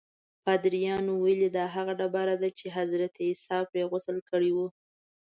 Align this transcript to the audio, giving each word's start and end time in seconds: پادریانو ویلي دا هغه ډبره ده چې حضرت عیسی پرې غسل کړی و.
پادریانو 0.43 1.13
ویلي 1.23 1.49
دا 1.57 1.65
هغه 1.75 1.93
ډبره 1.99 2.35
ده 2.41 2.49
چې 2.57 2.65
حضرت 2.77 3.13
عیسی 3.25 3.59
پرې 3.71 3.83
غسل 3.91 4.17
کړی 4.29 4.51
و. 4.53 4.57